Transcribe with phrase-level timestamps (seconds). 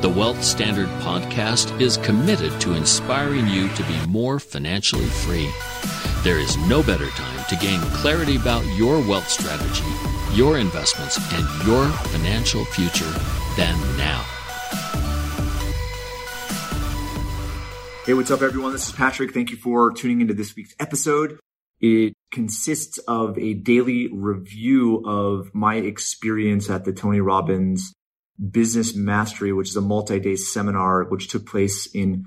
[0.00, 5.46] The Wealth Standard podcast is committed to inspiring you to be more financially free.
[6.22, 9.84] There is no better time to gain clarity about your wealth strategy,
[10.32, 13.12] your investments, and your financial future
[13.58, 14.22] than now.
[18.06, 18.72] Hey, what's up, everyone?
[18.72, 19.34] This is Patrick.
[19.34, 21.38] Thank you for tuning into this week's episode.
[21.78, 27.92] It consists of a daily review of my experience at the Tony Robbins
[28.40, 32.26] Business Mastery, which is a multi-day seminar, which took place in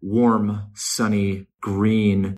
[0.00, 2.36] warm, sunny, green,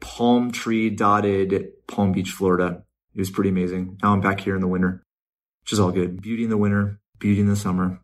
[0.00, 2.82] palm tree dotted Palm Beach, Florida.
[3.14, 3.98] It was pretty amazing.
[4.02, 5.02] Now I'm back here in the winter,
[5.62, 6.20] which is all good.
[6.20, 8.00] Beauty in the winter, beauty in the summer.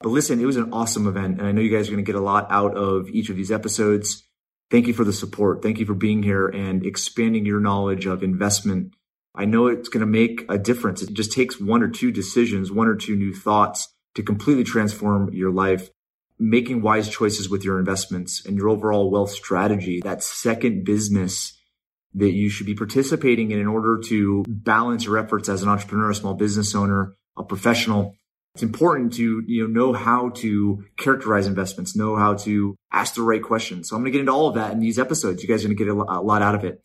[0.00, 1.38] But listen, it was an awesome event.
[1.38, 3.36] And I know you guys are going to get a lot out of each of
[3.36, 4.24] these episodes.
[4.70, 5.62] Thank you for the support.
[5.62, 8.94] Thank you for being here and expanding your knowledge of investment.
[9.34, 11.02] I know it's going to make a difference.
[11.02, 15.32] It just takes one or two decisions, one or two new thoughts to completely transform
[15.32, 15.90] your life,
[16.38, 21.58] making wise choices with your investments and your overall wealth strategy, that second business
[22.14, 26.10] that you should be participating in in order to balance your efforts as an entrepreneur,
[26.10, 28.14] a small business owner, a professional.
[28.54, 33.22] It's important to, you know, know how to characterize investments, know how to ask the
[33.22, 33.88] right questions.
[33.88, 35.42] So I'm going to get into all of that in these episodes.
[35.42, 36.80] You guys are going to get a lot out of it.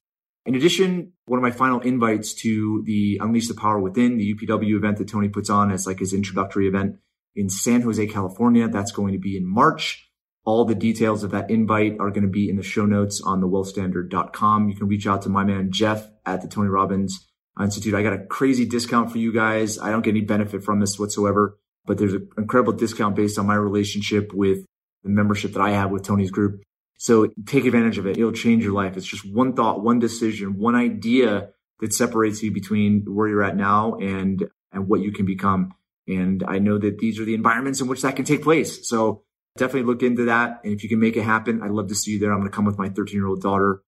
[0.45, 4.75] In addition, one of my final invites to the Unleash the Power Within, the UPW
[4.75, 6.97] event that Tony puts on as like his introductory event
[7.35, 8.67] in San Jose, California.
[8.67, 10.09] That's going to be in March.
[10.45, 13.39] All the details of that invite are going to be in the show notes on
[13.39, 14.69] the wealthstandard.com.
[14.69, 17.27] You can reach out to my man Jeff at the Tony Robbins
[17.59, 17.93] Institute.
[17.93, 19.79] I got a crazy discount for you guys.
[19.79, 23.45] I don't get any benefit from this whatsoever, but there's an incredible discount based on
[23.45, 24.65] my relationship with
[25.03, 26.61] the membership that I have with Tony's group.
[26.97, 28.17] So take advantage of it.
[28.17, 28.97] It'll change your life.
[28.97, 33.57] It's just one thought, one decision, one idea that separates you between where you're at
[33.57, 35.73] now and, and what you can become.
[36.07, 38.87] And I know that these are the environments in which that can take place.
[38.87, 39.23] So
[39.57, 40.61] definitely look into that.
[40.63, 42.31] And if you can make it happen, I'd love to see you there.
[42.31, 43.81] I'm going to come with my 13 year old daughter,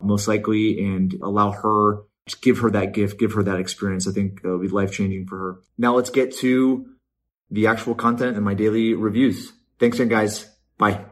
[0.00, 4.06] most likely, and allow her, just give her that gift, give her that experience.
[4.06, 5.60] I think it'll be life changing for her.
[5.78, 6.86] Now let's get to
[7.50, 9.52] the actual content and my daily reviews.
[9.78, 10.48] Thanks again, guys.
[10.78, 11.04] Bye.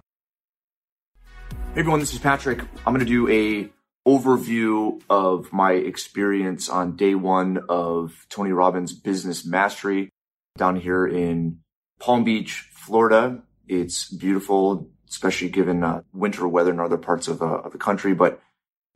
[1.74, 2.60] Hey everyone, this is Patrick.
[2.84, 3.70] I'm going to do a
[4.08, 10.10] overview of my experience on day one of Tony Robbins Business Mastery
[10.56, 11.60] down here in
[11.98, 13.42] Palm Beach, Florida.
[13.68, 18.14] It's beautiful, especially given uh, winter weather in other parts of, uh, of, the country,
[18.14, 18.40] but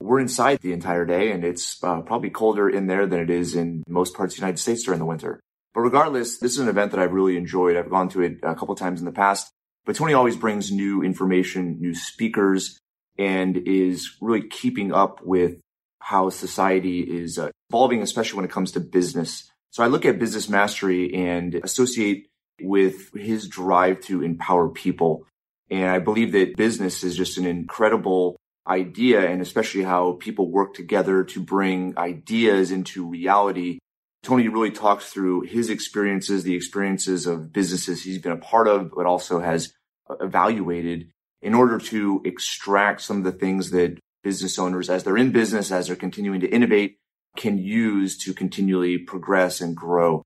[0.00, 3.54] we're inside the entire day and it's uh, probably colder in there than it is
[3.54, 5.40] in most parts of the United States during the winter.
[5.74, 7.76] But regardless, this is an event that I've really enjoyed.
[7.76, 9.50] I've gone to it a couple times in the past,
[9.84, 12.78] but Tony always brings new information, new speakers,
[13.18, 15.58] and is really keeping up with
[16.00, 20.20] how society is uh, evolving, especially when it comes to business so I look at
[20.20, 22.28] business mastery and associate
[22.60, 25.26] with his drive to empower people.
[25.68, 28.36] And I believe that business is just an incredible
[28.68, 33.80] idea and especially how people work together to bring ideas into reality.
[34.22, 38.92] Tony really talks through his experiences, the experiences of businesses he's been a part of,
[38.94, 39.72] but also has
[40.20, 41.10] evaluated
[41.42, 45.72] in order to extract some of the things that business owners, as they're in business,
[45.72, 46.96] as they're continuing to innovate,
[47.36, 50.22] can use to continually progress and grow.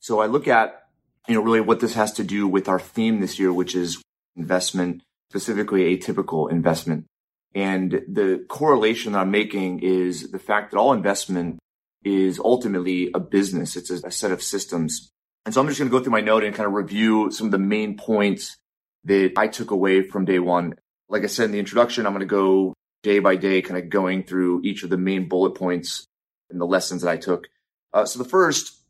[0.00, 0.82] So I look at,
[1.28, 4.00] you know, really what this has to do with our theme this year, which is
[4.36, 7.06] investment, specifically atypical investment.
[7.54, 11.58] And the correlation that I'm making is the fact that all investment
[12.04, 13.76] is ultimately a business.
[13.76, 15.10] It's a, a set of systems.
[15.44, 17.46] And so I'm just going to go through my note and kind of review some
[17.46, 18.56] of the main points
[19.04, 20.74] that I took away from day one.
[21.08, 23.88] Like I said in the introduction, I'm going to go day by day, kind of
[23.88, 26.04] going through each of the main bullet points
[26.50, 27.48] and the lessons that I took.
[27.92, 28.80] Uh, so the first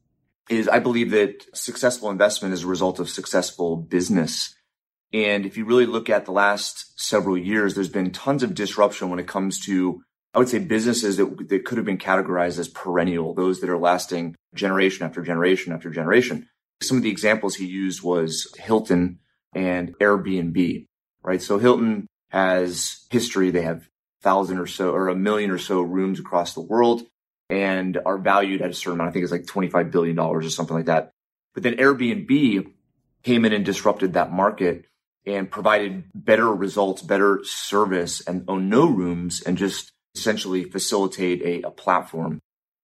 [0.49, 4.55] is I believe that successful investment is a result of successful business.
[5.12, 9.08] And if you really look at the last several years, there's been tons of disruption
[9.08, 10.03] when it comes to,
[10.35, 13.79] I would say, businesses that, that could have been categorized as perennial, those that are
[13.79, 16.49] lasting generation after generation after generation.
[16.82, 19.20] Some of the examples he used was Hilton
[19.55, 20.87] and Airbnb,
[21.23, 21.43] right?
[21.43, 23.50] So Hilton has history.
[23.50, 23.88] They have
[24.23, 27.06] thousand or so or a million or so rooms across the world
[27.48, 29.10] and are valued at a certain amount.
[29.10, 31.12] I think it's like $25 billion or something like that.
[31.54, 32.72] But then Airbnb
[33.22, 34.87] came in and disrupted that market
[35.25, 41.69] and provided better results, better service and own no rooms and just essentially facilitate a,
[41.69, 42.40] a platform,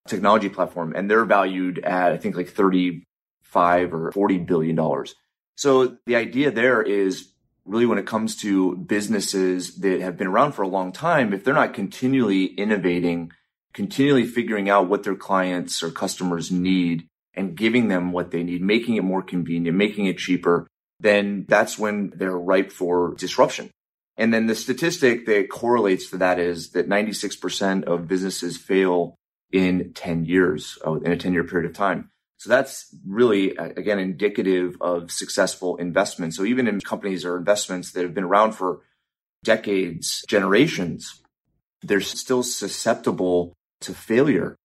[0.08, 0.92] technology platform.
[0.94, 5.14] And they're valued at, I think like 35 or 40 billion dollars.
[5.56, 7.32] So the idea there is
[7.64, 11.44] really when it comes to businesses that have been around for a long time, if
[11.44, 13.32] they're not continually innovating,
[13.72, 18.62] continually figuring out what their clients or customers need and giving them what they need,
[18.62, 20.66] making it more convenient, making it cheaper,
[21.00, 23.70] then that's when they're ripe for disruption.
[24.16, 29.14] And then the statistic that correlates to that is that 96% of businesses fail
[29.50, 32.10] in 10 years, uh, in a 10 year period of time.
[32.36, 36.36] So that's really, uh, again, indicative of successful investments.
[36.36, 38.80] So even in companies or investments that have been around for
[39.44, 41.22] decades, generations,
[41.82, 44.56] they're still susceptible to failure,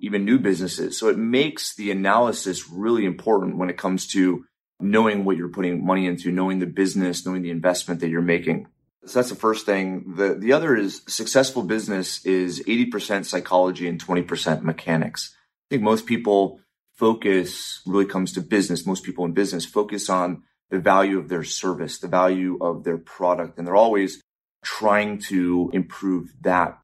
[0.00, 0.98] even new businesses.
[0.98, 4.44] So it makes the analysis really important when it comes to
[4.80, 8.66] knowing what you're putting money into, knowing the business, knowing the investment that you're making.
[9.04, 10.14] So that's the first thing.
[10.16, 15.34] The, the other is successful business is 80% psychology and 20% mechanics.
[15.34, 16.60] I think most people
[16.94, 18.86] focus really comes to business.
[18.86, 22.98] Most people in business focus on the value of their service, the value of their
[22.98, 24.22] product, and they're always
[24.62, 26.78] trying to improve that.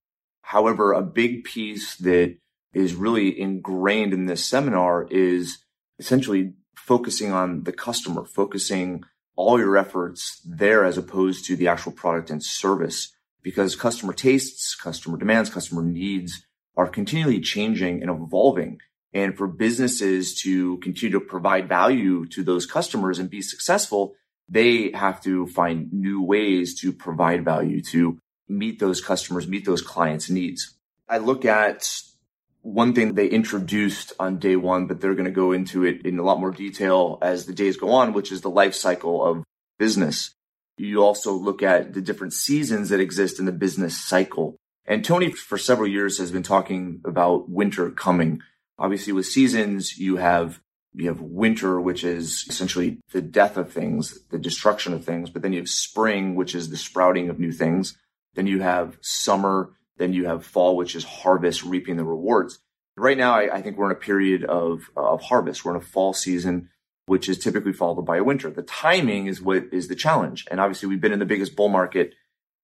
[0.47, 2.37] However, a big piece that
[2.73, 5.59] is really ingrained in this seminar is
[5.99, 9.03] essentially focusing on the customer, focusing
[9.35, 13.13] all your efforts there as opposed to the actual product and service
[13.43, 16.47] because customer tastes, customer demands, customer needs
[16.77, 18.79] are continually changing and evolving.
[19.13, 24.15] And for businesses to continue to provide value to those customers and be successful,
[24.49, 29.83] they have to find new ways to provide value to meet those customers, meet those
[29.83, 30.75] clients' needs.
[31.09, 32.03] I look at
[32.63, 36.19] one thing they introduced on day one, but they're going to go into it in
[36.19, 39.45] a lot more detail as the days go on, which is the life cycle of
[39.79, 40.33] business.
[40.77, 44.57] You also look at the different seasons that exist in the business cycle.
[44.85, 48.43] And Tony, for several years, has been talking about winter coming.
[48.79, 50.61] Obviously, with seasons, you have
[50.93, 55.29] you have winter, which is essentially the death of things, the destruction of things.
[55.29, 57.97] But then you have spring, which is the sprouting of new things.
[58.37, 62.61] Then you have summer, then you have fall, which is harvest, reaping the rewards.
[62.97, 65.65] Right now, I, I think we're in a period of, of harvest.
[65.65, 66.69] We're in a fall season,
[67.07, 68.51] which is typically followed by a winter.
[68.51, 70.47] The timing is what is the challenge.
[70.51, 72.15] And obviously, we've been in the biggest bull market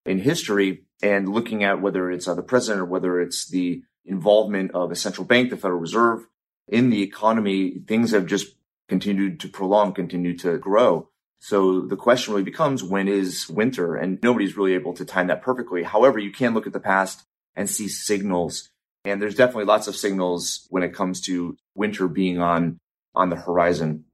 [0.07, 4.71] in history and looking at whether it's uh, the president or whether it's the involvement
[4.73, 6.27] of a central bank, the Federal Reserve
[6.69, 8.55] in the economy, things have just
[8.89, 11.09] continued to prolong, continue to grow.
[11.45, 13.97] So the question really becomes when is winter?
[13.97, 15.83] And nobody's really able to time that perfectly.
[15.83, 17.25] However, you can look at the past
[17.57, 18.71] and see signals.
[19.05, 22.79] And there's definitely lots of signals when it comes to winter being on,
[23.17, 24.05] on the horizon.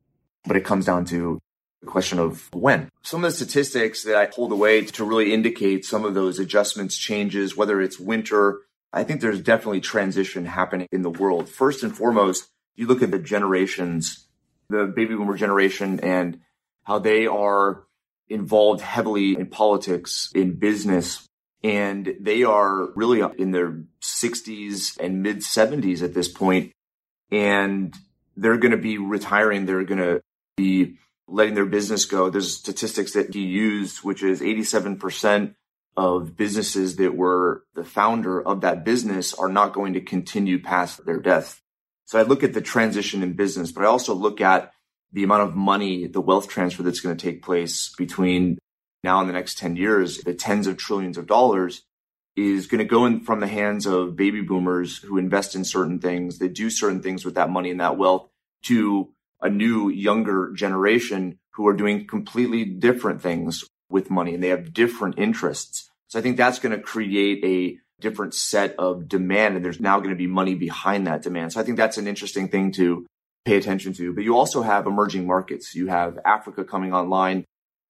[0.47, 1.39] But it comes down to
[1.83, 2.89] the question of when.
[3.03, 6.97] Some of the statistics that I pulled away to really indicate some of those adjustments,
[6.97, 8.61] changes, whether it's winter,
[8.91, 11.51] I think there's definitely transition happening in the world.
[11.51, 14.27] First and foremost, you look at the generations,
[14.71, 16.41] the baby boomer generation and
[16.89, 17.85] how they are
[18.31, 21.23] involved heavily in politics, in business,
[21.63, 26.73] and they are really in their 60s and mid 70s at this point,
[27.31, 27.95] and
[28.37, 29.67] they're going to be retiring.
[29.67, 30.23] They're going to
[30.57, 32.31] be letting their business go.
[32.31, 35.55] There's statistics that he used, which is 87%
[35.95, 41.05] of businesses that were the founder of that business are not going to continue past
[41.05, 41.61] their death.
[42.07, 44.73] So I look at the transition in business, but I also look at
[45.13, 48.59] the amount of money, the wealth transfer that's going to take place between
[49.03, 51.83] now and the next 10 years, the tens of trillions of dollars
[52.37, 55.99] is going to go in from the hands of baby boomers who invest in certain
[55.99, 58.29] things, they do certain things with that money and that wealth
[58.63, 59.09] to
[59.41, 64.73] a new younger generation who are doing completely different things with money and they have
[64.73, 65.91] different interests.
[66.09, 69.99] So I think that's going to create a different set of demand and there's now
[69.99, 71.53] going to be money behind that demand.
[71.53, 73.07] So I think that's an interesting thing to
[73.49, 74.05] pay attention to.
[74.15, 75.67] But you also have emerging markets.
[75.81, 77.39] You have Africa coming online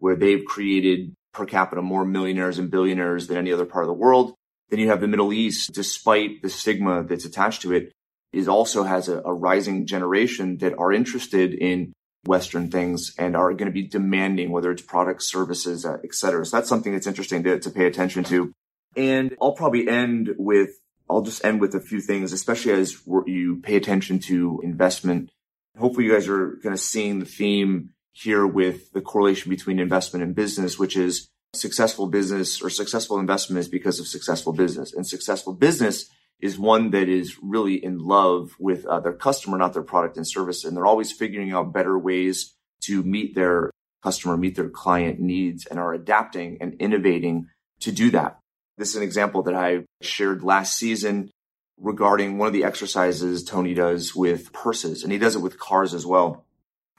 [0.02, 0.98] where they've created
[1.36, 4.26] per capita more millionaires and billionaires than any other part of the world.
[4.70, 7.84] Then you have the Middle East, despite the stigma that's attached to it,
[8.40, 11.92] is also has a, a rising generation that are interested in
[12.26, 16.44] Western things and are going to be demanding, whether it's products, services, uh, et cetera.
[16.44, 18.52] So that's something that's interesting to, to pay attention to.
[18.96, 20.70] And I'll probably end with,
[21.08, 22.88] I'll just end with a few things, especially as
[23.26, 25.30] you pay attention to investment.
[25.78, 30.24] Hopefully you guys are kind of seeing the theme here with the correlation between investment
[30.24, 35.06] and business, which is successful business or successful investment is because of successful business and
[35.06, 39.82] successful business is one that is really in love with uh, their customer, not their
[39.82, 40.64] product and service.
[40.64, 43.70] And they're always figuring out better ways to meet their
[44.02, 47.48] customer, meet their client needs and are adapting and innovating
[47.80, 48.38] to do that.
[48.76, 51.30] This is an example that I shared last season
[51.80, 55.94] regarding one of the exercises Tony does with purses and he does it with cars
[55.94, 56.44] as well.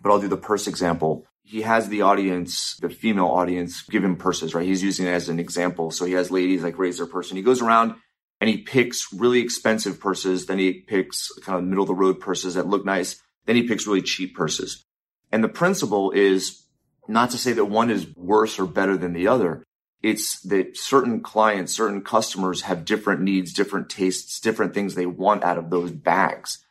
[0.01, 1.25] But I'll do the purse example.
[1.43, 4.65] He has the audience, the female audience, give him purses, right?
[4.65, 5.91] He's using it as an example.
[5.91, 7.95] So he has ladies like raise their purse and he goes around
[8.39, 10.45] and he picks really expensive purses.
[10.45, 13.21] Then he picks kind of middle of the road purses that look nice.
[13.45, 14.85] Then he picks really cheap purses.
[15.31, 16.65] And the principle is
[17.07, 19.63] not to say that one is worse or better than the other.
[20.01, 25.43] It's that certain clients, certain customers have different needs, different tastes, different things they want
[25.43, 26.65] out of those bags.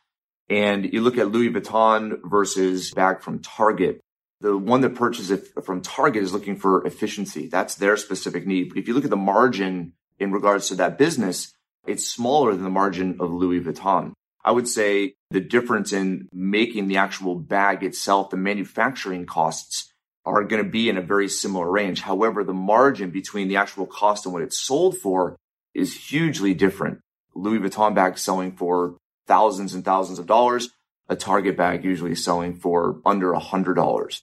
[0.49, 4.01] And you look at Louis Vuitton versus bag from Target.
[4.41, 7.47] The one that purchases it from Target is looking for efficiency.
[7.47, 8.69] That's their specific need.
[8.69, 11.53] But if you look at the margin in regards to that business,
[11.85, 14.13] it's smaller than the margin of Louis Vuitton.
[14.43, 19.93] I would say the difference in making the actual bag itself, the manufacturing costs
[20.29, 22.01] are going to be in a very similar range.
[22.01, 25.35] However, the margin between the actual cost and what it's sold for
[25.73, 26.99] is hugely different.
[27.35, 30.69] Louis Vuitton bag selling for thousands and thousands of dollars.
[31.07, 34.21] A Target bag usually selling for under a hundred dollars.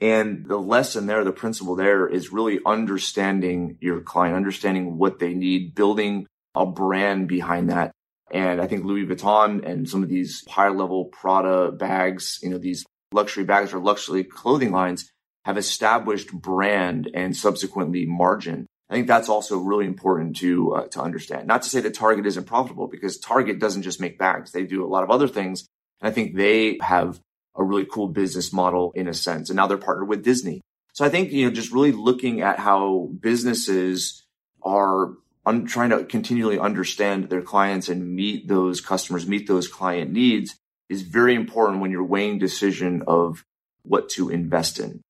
[0.00, 5.34] And the lesson there, the principle there is really understanding your client, understanding what they
[5.34, 7.92] need, building a brand behind that.
[8.30, 12.58] And I think Louis Vuitton and some of these higher level Prada bags, you know,
[12.58, 15.10] these luxury bags or luxury clothing lines
[15.44, 18.66] have established brand and subsequently margin.
[18.88, 21.46] I think that's also really important to uh, to understand.
[21.46, 24.84] Not to say that Target isn't profitable because Target doesn't just make bags; they do
[24.84, 25.66] a lot of other things.
[26.00, 27.20] And I think they have
[27.56, 29.48] a really cool business model in a sense.
[29.48, 30.60] And now they're partnered with Disney.
[30.92, 34.22] So I think you know just really looking at how businesses
[34.62, 35.14] are
[35.46, 40.56] un- trying to continually understand their clients and meet those customers, meet those client needs
[40.88, 43.44] is very important when you're weighing decision of
[43.82, 45.00] what to invest in.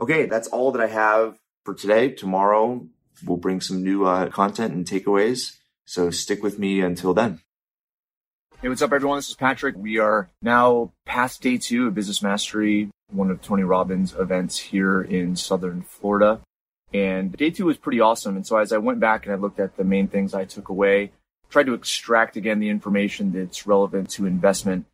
[0.00, 2.10] Okay, that's all that I have for today.
[2.10, 2.86] Tomorrow
[3.24, 5.56] we'll bring some new uh, content and takeaways.
[5.86, 7.40] So stick with me until then.
[8.60, 9.18] Hey, what's up, everyone?
[9.18, 9.76] This is Patrick.
[9.76, 15.00] We are now past day two of Business Mastery, one of Tony Robbins' events here
[15.00, 16.40] in Southern Florida.
[16.92, 18.36] And day two was pretty awesome.
[18.36, 20.68] And so as I went back and I looked at the main things I took
[20.68, 21.12] away,
[21.50, 24.86] tried to extract again the information that's relevant to investment.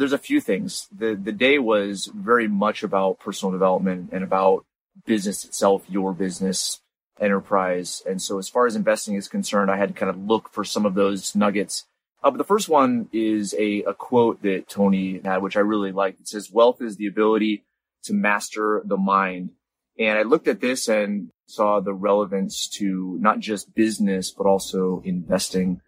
[0.00, 0.88] There's a few things.
[0.90, 4.64] The the day was very much about personal development and about
[5.06, 6.80] business itself, your business,
[7.20, 8.02] enterprise.
[8.08, 10.64] And so as far as investing is concerned, I had to kind of look for
[10.64, 11.84] some of those nuggets.
[12.22, 15.92] Uh, but the first one is a, a quote that Tony had, which I really
[15.92, 16.18] like.
[16.20, 17.64] It says, wealth is the ability
[18.04, 19.50] to master the mind.
[19.98, 25.02] And I looked at this and saw the relevance to not just business, but also
[25.04, 25.80] investing,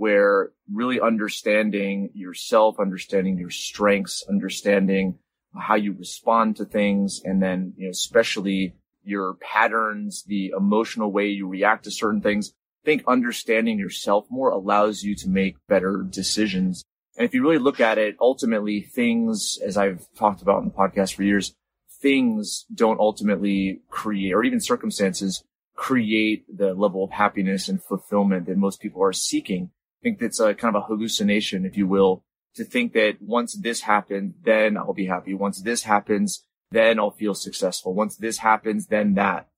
[0.00, 5.18] where really understanding yourself, understanding your strengths, understanding
[5.54, 11.26] how you respond to things, and then, you know, especially your patterns, the emotional way
[11.26, 12.54] you react to certain things.
[12.82, 16.82] I think understanding yourself more allows you to make better decisions.
[17.18, 20.74] And if you really look at it, ultimately things, as I've talked about in the
[20.74, 21.54] podcast for years,
[22.00, 28.56] things don't ultimately create, or even circumstances create the level of happiness and fulfillment that
[28.56, 29.70] most people are seeking.
[30.00, 32.22] I think that's a kind of a hallucination, if you will,
[32.54, 35.34] to think that once this happens, then I'll be happy.
[35.34, 37.94] Once this happens, then I'll feel successful.
[37.94, 39.48] Once this happens, then that.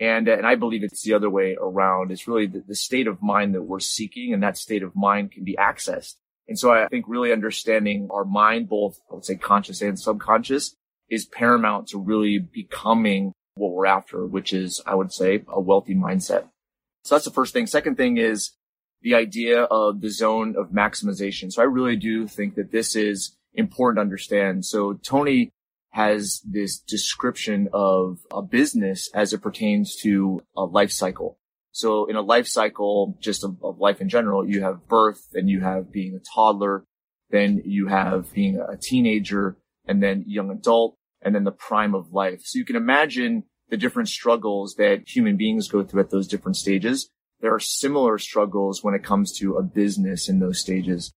[0.00, 2.10] And, and I believe it's the other way around.
[2.10, 5.32] It's really the, the state of mind that we're seeking and that state of mind
[5.32, 6.14] can be accessed.
[6.48, 10.74] And so I think really understanding our mind, both I would say conscious and subconscious,
[11.08, 15.94] is paramount to really becoming what we're after, which is, I would say, a wealthy
[15.94, 16.48] mindset.
[17.04, 17.66] So that's the first thing.
[17.66, 18.52] Second thing is
[19.02, 21.52] the idea of the zone of maximization.
[21.52, 24.64] So I really do think that this is important to understand.
[24.64, 25.50] So Tony
[25.90, 31.38] has this description of a business as it pertains to a life cycle.
[31.72, 35.48] So in a life cycle, just of, of life in general, you have birth, then
[35.48, 36.84] you have being a toddler,
[37.30, 39.56] then you have being a teenager,
[39.86, 42.42] and then young adult, and then the prime of life.
[42.44, 46.56] So you can imagine the different struggles that human beings go through at those different
[46.56, 47.10] stages.
[47.42, 51.12] There are similar struggles when it comes to a business in those stages.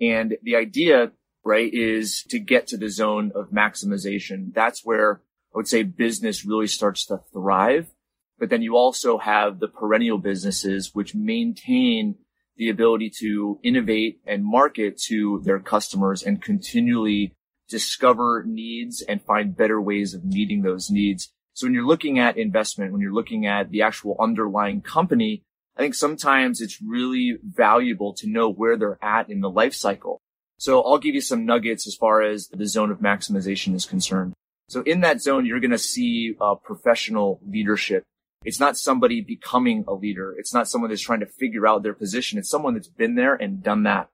[0.00, 1.12] And the idea
[1.44, 4.52] right, is to get to the zone of maximization.
[4.54, 5.22] That's where
[5.54, 7.90] I would say business really starts to thrive.
[8.38, 12.16] But then you also have the perennial businesses, which maintain
[12.56, 17.34] the ability to innovate and market to their customers and continually
[17.68, 21.32] discover needs and find better ways of meeting those needs.
[21.52, 25.44] So when you're looking at investment, when you're looking at the actual underlying company,
[25.80, 30.20] I think sometimes it's really valuable to know where they're at in the life cycle.
[30.58, 34.34] So I'll give you some nuggets as far as the zone of maximization is concerned.
[34.68, 38.04] So in that zone, you're going to see uh, professional leadership.
[38.44, 40.34] It's not somebody becoming a leader.
[40.36, 42.38] It's not someone that's trying to figure out their position.
[42.38, 44.10] It's someone that's been there and done that.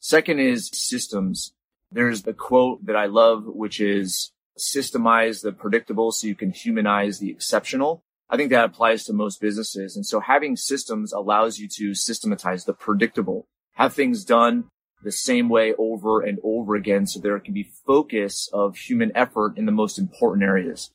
[0.00, 1.52] Second is systems.
[1.90, 7.18] There's a quote that I love, which is systemize the predictable so you can humanize
[7.18, 8.02] the exceptional.
[8.32, 9.94] I think that applies to most businesses.
[9.94, 14.64] And so having systems allows you to systematize the predictable, have things done
[15.02, 17.06] the same way over and over again.
[17.06, 20.90] So there can be focus of human effort in the most important areas.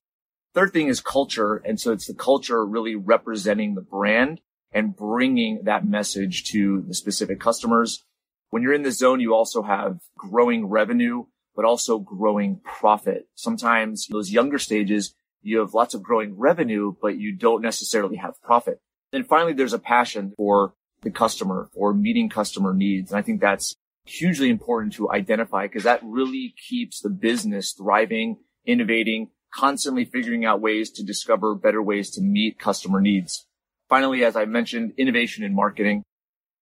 [0.56, 1.58] Third thing is culture.
[1.58, 4.42] And so it's the culture really representing the brand
[4.72, 8.04] and bringing that message to the specific customers.
[8.50, 11.26] When you're in the zone, you also have growing revenue,
[11.56, 13.28] but also growing profit.
[13.36, 15.14] Sometimes those younger stages,
[15.48, 18.80] you have lots of growing revenue, but you don't necessarily have profit.
[19.14, 20.74] And finally, there's a passion for
[21.04, 23.12] the customer or meeting customer needs.
[23.12, 23.76] And I think that's
[24.06, 30.60] hugely important to identify because that really keeps the business thriving, innovating, constantly figuring out
[30.60, 33.48] ways to discover better ways to meet customer needs.
[33.88, 36.04] Finally, as I mentioned, innovation in marketing.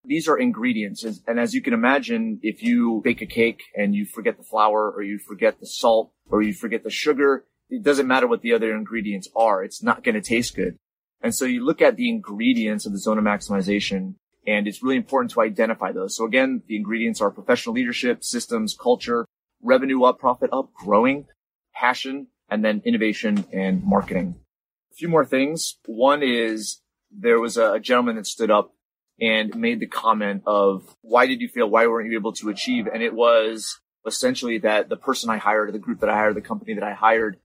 [0.03, 1.03] These are ingredients.
[1.25, 4.91] And as you can imagine, if you bake a cake and you forget the flour
[4.91, 8.53] or you forget the salt or you forget the sugar, it doesn't matter what the
[8.53, 9.63] other ingredients are.
[9.63, 10.77] It's not going to taste good.
[11.21, 14.15] And so you look at the ingredients of the zone of maximization
[14.47, 16.15] and it's really important to identify those.
[16.15, 19.25] So again, the ingredients are professional leadership, systems, culture,
[19.61, 21.25] revenue up, profit up, growing,
[21.73, 24.35] passion, and then innovation and marketing.
[24.91, 25.77] A few more things.
[25.85, 28.71] One is there was a gentleman that stood up
[29.19, 31.69] and made the comment of why did you fail?
[31.69, 32.87] Why weren't you able to achieve?
[32.87, 36.41] And it was essentially that the person I hired, the group that I hired, the
[36.41, 37.37] company that I hired,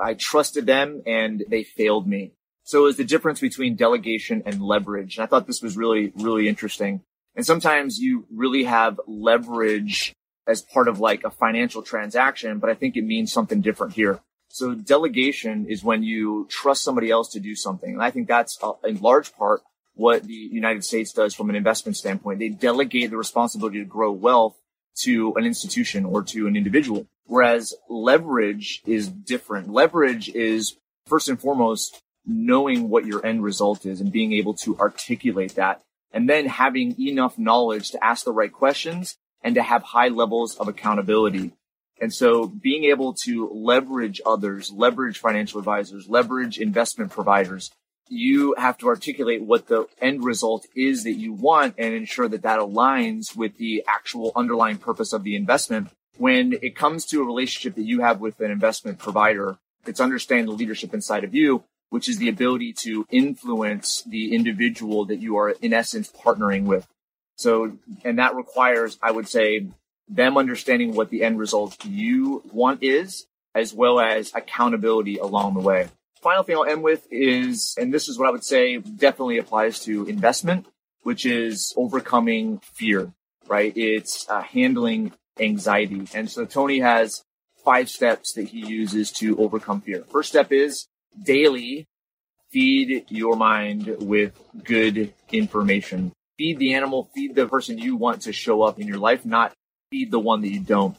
[0.00, 2.32] I trusted them and they failed me.
[2.64, 5.16] So it was the difference between delegation and leverage.
[5.16, 7.02] And I thought this was really, really interesting.
[7.34, 10.14] And sometimes you really have leverage
[10.46, 14.20] as part of like a financial transaction, but I think it means something different here.
[14.48, 17.92] So delegation is when you trust somebody else to do something.
[17.92, 19.62] And I think that's uh, in large part
[19.94, 22.40] what the United States does from an investment standpoint.
[22.40, 24.56] They delegate the responsibility to grow wealth
[25.02, 27.06] to an institution or to an individual.
[27.30, 29.72] Whereas leverage is different.
[29.72, 34.76] Leverage is first and foremost knowing what your end result is and being able to
[34.80, 35.80] articulate that
[36.12, 40.56] and then having enough knowledge to ask the right questions and to have high levels
[40.56, 41.52] of accountability.
[42.00, 47.70] And so being able to leverage others, leverage financial advisors, leverage investment providers
[48.12, 52.42] you have to articulate what the end result is that you want and ensure that
[52.42, 55.88] that aligns with the actual underlying purpose of the investment.
[56.20, 59.56] When it comes to a relationship that you have with an investment provider,
[59.86, 65.06] it's understanding the leadership inside of you, which is the ability to influence the individual
[65.06, 66.86] that you are in essence partnering with.
[67.36, 69.68] So, and that requires, I would say,
[70.08, 75.60] them understanding what the end result you want is, as well as accountability along the
[75.60, 75.88] way
[76.20, 79.80] final thing I'll end with is, and this is what I would say definitely applies
[79.80, 80.66] to investment,
[81.02, 83.12] which is overcoming fear,
[83.48, 83.72] right?
[83.76, 86.06] It's uh, handling anxiety.
[86.14, 87.22] And so Tony has
[87.64, 90.04] five steps that he uses to overcome fear.
[90.10, 90.86] First step is
[91.22, 91.86] daily
[92.50, 94.32] feed your mind with
[94.64, 96.12] good information.
[96.36, 99.52] Feed the animal, feed the person you want to show up in your life, not
[99.90, 100.96] feed the one that you don't.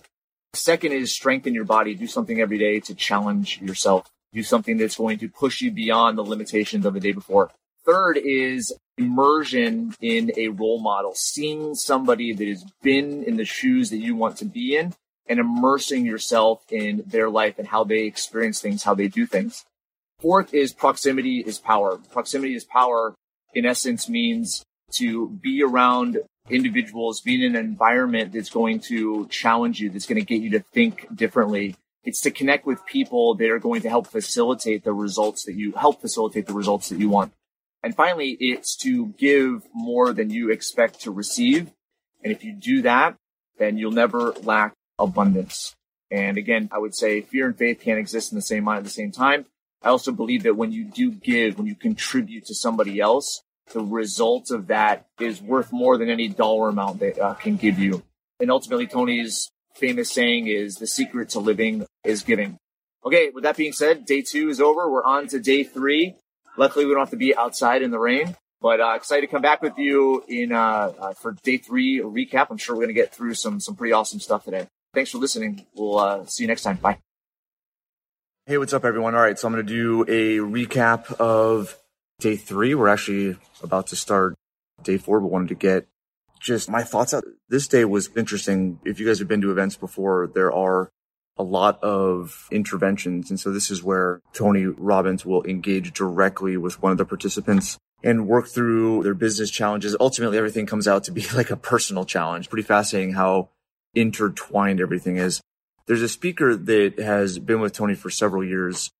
[0.53, 1.93] Second is strengthen your body.
[1.93, 6.17] Do something every day to challenge yourself do something that's going to push you beyond
[6.17, 7.51] the limitations of the day before.
[7.85, 13.89] Third is immersion in a role model, seeing somebody that has been in the shoes
[13.89, 14.93] that you want to be in
[15.27, 19.65] and immersing yourself in their life and how they experience things, how they do things.
[20.19, 21.97] Fourth is proximity is power.
[22.11, 23.15] Proximity is power
[23.53, 24.63] in essence means
[24.93, 30.19] to be around individuals, be in an environment that's going to challenge you, that's going
[30.19, 33.89] to get you to think differently, it's to connect with people that are going to
[33.89, 37.31] help facilitate the results that you help facilitate the results that you want.
[37.83, 41.71] And finally, it's to give more than you expect to receive.
[42.23, 43.15] And if you do that,
[43.57, 45.75] then you'll never lack abundance.
[46.11, 48.83] And again, I would say fear and faith can't exist in the same mind at
[48.83, 49.45] the same time.
[49.81, 53.41] I also believe that when you do give, when you contribute to somebody else,
[53.73, 57.79] the result of that is worth more than any dollar amount that uh, can give
[57.79, 58.03] you.
[58.39, 62.57] And ultimately, Tony's famous saying is the secret to living is giving.
[63.05, 64.89] Okay, with that being said, day two is over.
[64.89, 66.15] We're on to day three.
[66.57, 69.41] Luckily, we don't have to be outside in the rain, but uh, excited to come
[69.41, 72.47] back with you in uh, uh, for day three recap.
[72.49, 74.67] I'm sure we're going to get through some some pretty awesome stuff today.
[74.93, 75.65] Thanks for listening.
[75.73, 76.77] We'll uh, see you next time.
[76.77, 76.99] Bye.
[78.45, 79.15] Hey, what's up, everyone?
[79.15, 81.77] All right, so I'm going to do a recap of
[82.19, 82.75] day three.
[82.75, 84.35] We're actually about to start
[84.83, 85.87] day four, but wanted to get
[86.41, 87.23] just my thoughts out.
[87.49, 88.79] This day was interesting.
[88.83, 90.89] If you guys have been to events before, there are
[91.37, 93.29] a lot of interventions.
[93.29, 97.77] And so this is where Tony Robbins will engage directly with one of the participants
[98.03, 99.95] and work through their business challenges.
[99.99, 102.49] Ultimately, everything comes out to be like a personal challenge.
[102.49, 103.49] Pretty fascinating how
[103.93, 105.41] intertwined everything is.
[105.87, 108.91] There's a speaker that has been with Tony for several years.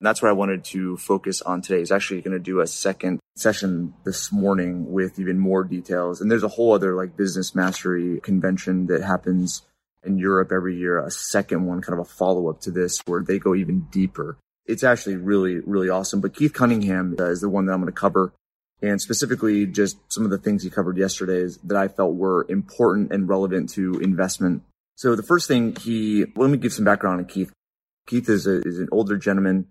[0.00, 1.80] And that's what I wanted to focus on today.
[1.80, 6.20] He's actually going to do a second session this morning with even more details.
[6.20, 9.62] And there's a whole other like business mastery convention that happens
[10.04, 13.22] in Europe every year, a second one, kind of a follow up to this where
[13.22, 14.38] they go even deeper.
[14.66, 16.20] It's actually really, really awesome.
[16.20, 18.32] But Keith Cunningham is the one that I'm going to cover.
[18.80, 22.46] And specifically, just some of the things he covered yesterday is, that I felt were
[22.48, 24.62] important and relevant to investment.
[24.94, 27.52] So the first thing he, let me give some background on Keith.
[28.06, 29.66] Keith is, a, is an older gentleman.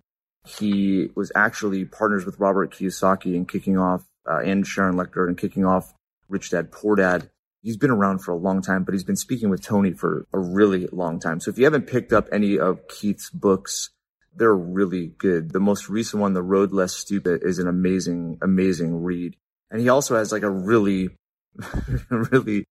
[0.46, 5.38] He was actually partners with Robert Kiyosaki in kicking off, uh, and Sharon Lechter and
[5.38, 5.94] kicking off
[6.30, 7.30] Rich Dad Poor Dad
[7.62, 10.40] he's been around for a long time, but he's been speaking with Tony for a
[10.40, 11.40] really long time.
[11.40, 13.90] So if you haven't picked up any of Keith's books,
[14.36, 15.52] they're really good.
[15.52, 19.36] The most recent one, The Road Less Stupid, is an amazing, amazing read.
[19.72, 21.10] And he also has like a really,
[22.10, 22.66] really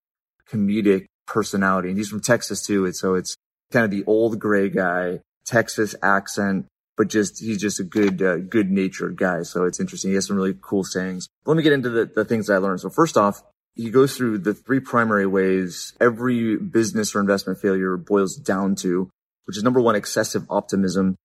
[0.48, 1.88] comedic personality.
[1.88, 2.84] And he's from Texas too.
[2.84, 3.36] And so it's
[3.72, 8.38] kind of the old gray guy, Texas accent, but just, he's just a good, uh,
[8.38, 9.42] good natured guy.
[9.42, 10.12] So it's interesting.
[10.12, 11.28] He has some really cool sayings.
[11.44, 12.80] Let me get into the, the things I learned.
[12.80, 13.42] So first off,
[13.76, 19.10] he goes through the three primary ways every business or investment failure boils down to,
[19.44, 21.16] which is number one, excessive optimism.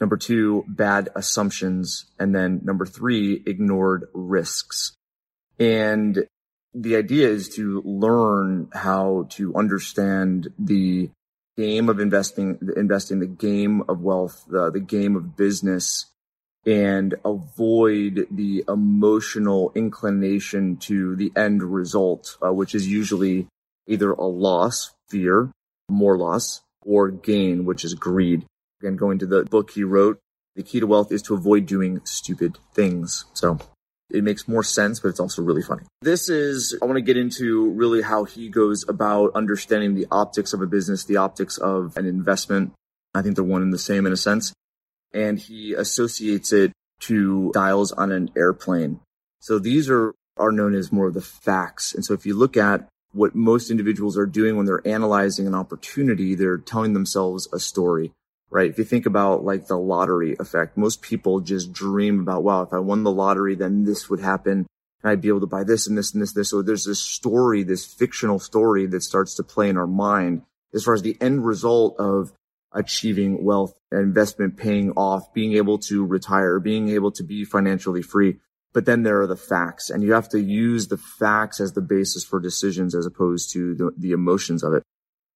[0.00, 2.06] Number two, bad assumptions.
[2.18, 4.96] And then number three, ignored risks.
[5.60, 6.26] And
[6.74, 11.10] the idea is to learn how to understand the
[11.56, 16.06] game of investing, investing, the game of wealth, the, the game of business
[16.66, 23.48] and avoid the emotional inclination to the end result, uh, which is usually
[23.86, 25.50] either a loss, fear,
[25.88, 28.44] more loss, or gain, which is greed.
[28.80, 30.18] Again, going to the book he wrote,
[30.54, 33.24] the key to wealth is to avoid doing stupid things.
[33.32, 33.58] So
[34.10, 35.82] it makes more sense, but it's also really funny.
[36.02, 40.52] This is, I want to get into really how he goes about understanding the optics
[40.52, 42.72] of a business, the optics of an investment.
[43.14, 44.52] I think they're one and the same in a sense
[45.14, 49.00] and he associates it to dials on an airplane.
[49.40, 51.94] So these are, are known as more of the facts.
[51.94, 55.54] And so if you look at what most individuals are doing when they're analyzing an
[55.54, 58.12] opportunity, they're telling themselves a story,
[58.50, 58.70] right?
[58.70, 62.72] If you think about like the lottery effect, most people just dream about, wow, if
[62.72, 64.66] I won the lottery, then this would happen.
[65.02, 66.50] And I'd be able to buy this and this and this, this.
[66.50, 70.84] So there's this story, this fictional story that starts to play in our mind as
[70.84, 72.32] far as the end result of
[72.74, 78.38] achieving wealth, investment paying off, being able to retire, being able to be financially free.
[78.72, 81.82] But then there are the facts and you have to use the facts as the
[81.82, 84.82] basis for decisions as opposed to the, the emotions of it.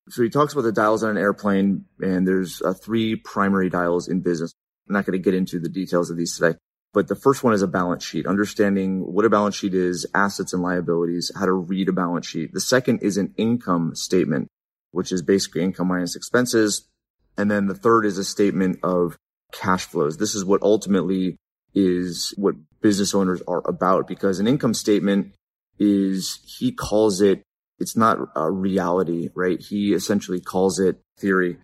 [0.08, 4.08] So he talks about the dials on an airplane and there's uh, three primary dials
[4.08, 4.52] in business.
[4.88, 6.56] I'm not going to get into the details of these today,
[6.94, 10.52] but the first one is a balance sheet, understanding what a balance sheet is, assets
[10.52, 12.54] and liabilities, how to read a balance sheet.
[12.54, 14.48] The second is an income statement,
[14.92, 16.88] which is basically income minus expenses,
[17.36, 19.16] and then the third is a statement of
[19.52, 20.16] cash flows.
[20.16, 21.36] This is what ultimately
[21.74, 25.34] is what business owners are about because an income statement
[25.78, 27.42] is, he calls it,
[27.78, 29.60] it's not a reality, right?
[29.60, 31.58] He essentially calls it theory.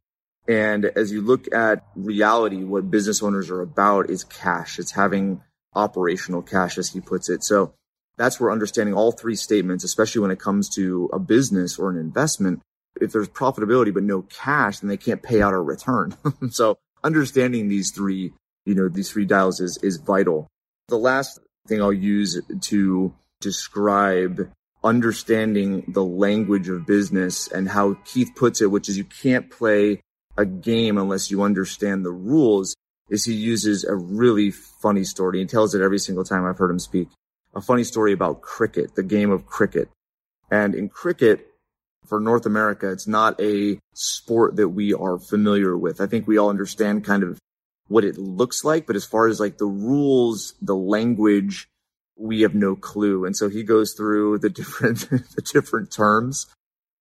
[0.47, 4.79] And as you look at reality, what business owners are about is cash.
[4.79, 5.41] It's having
[5.75, 7.43] operational cash, as he puts it.
[7.43, 7.73] So
[8.19, 11.97] that's where understanding all three statements, especially when it comes to a business or an
[11.97, 12.61] investment,
[13.01, 16.17] if there's profitability but no cash, then they can't pay out a return.
[16.51, 18.33] so understanding these three,
[18.65, 20.49] you know, these three dials is, is vital.
[20.89, 24.51] The last thing I'll use to describe
[24.85, 30.01] understanding the language of business and how Keith puts it, which is you can't play
[30.37, 32.75] a game unless you understand the rules,
[33.09, 35.39] is he uses a really funny story.
[35.39, 37.09] He tells it every single time I've heard him speak.
[37.55, 39.89] A funny story about cricket, the game of cricket.
[40.51, 41.52] And in cricket,
[42.07, 46.01] for North America, it's not a sport that we are familiar with.
[46.01, 47.39] I think we all understand kind of
[47.89, 51.69] what it looks like, but as far as like the rules, the language,
[52.17, 53.25] we have no clue.
[53.25, 56.47] And so he goes through the different, the different terms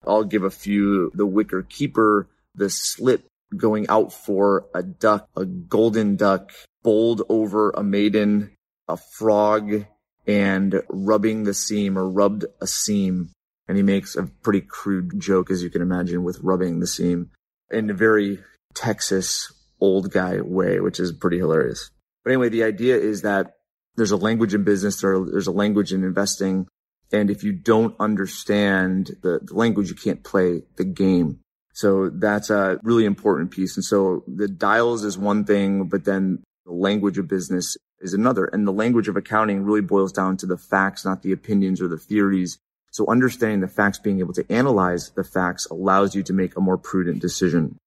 [0.06, 1.12] I'll give a few.
[1.14, 6.52] The wicket keeper, the slip going out for a duck, a golden duck,
[6.84, 8.52] bowled over a maiden,
[8.88, 9.86] a frog,
[10.26, 13.30] and rubbing the seam or rubbed a seam.
[13.68, 17.30] And he makes a pretty crude joke, as you can imagine, with rubbing the seam
[17.70, 18.40] in a very
[18.74, 21.90] Texas old guy way, which is pretty hilarious.
[22.24, 23.56] But anyway, the idea is that
[23.96, 26.68] there's a language in business, there's a language in investing.
[27.12, 31.40] And if you don't understand the, the language, you can't play the game.
[31.74, 33.76] So that's a really important piece.
[33.76, 38.46] And so the dials is one thing, but then the language of business is another.
[38.46, 41.88] And the language of accounting really boils down to the facts, not the opinions or
[41.88, 42.58] the theories.
[42.92, 46.62] So understanding the facts, being able to analyze the facts allows you to make a
[46.62, 47.78] more prudent decision.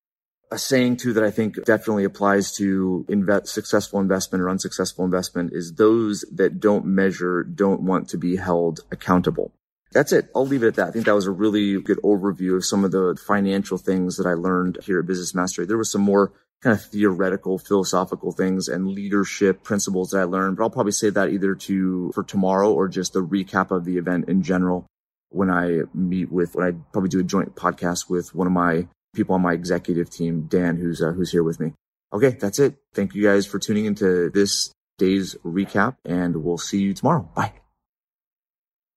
[0.51, 5.53] A saying too that I think definitely applies to invest, successful investment or unsuccessful investment
[5.53, 9.53] is those that don't measure don't want to be held accountable.
[9.93, 10.31] That's it.
[10.35, 10.89] I'll leave it at that.
[10.89, 14.27] I think that was a really good overview of some of the financial things that
[14.27, 15.67] I learned here at Business Mastery.
[15.67, 20.57] There was some more kind of theoretical, philosophical things and leadership principles that I learned,
[20.57, 23.99] but I'll probably say that either to for tomorrow or just a recap of the
[23.99, 24.87] event in general
[25.35, 28.87] when I meet with, when I probably do a joint podcast with one of my
[29.15, 31.73] people on my executive team, Dan, who's, uh, who's here with me.
[32.13, 32.31] Okay.
[32.31, 32.77] That's it.
[32.95, 37.29] Thank you guys for tuning into this day's recap and we'll see you tomorrow.
[37.35, 37.53] Bye.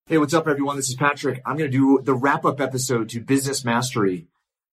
[0.05, 0.77] Hey, what's up, everyone?
[0.77, 1.41] This is Patrick.
[1.45, 4.27] I'm going to do the wrap up episode to Business Mastery.